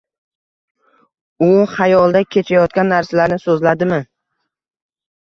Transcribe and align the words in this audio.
U 1.47 1.49
xayolda 1.73 2.21
kechayotgan 2.37 2.89
narsalarni 2.93 3.39
so’zladimi? 3.45 4.01